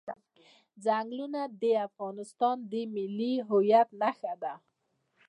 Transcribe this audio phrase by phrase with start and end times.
[0.83, 4.53] ځنګلونه د افغانستان د ملي هویت نښه ده.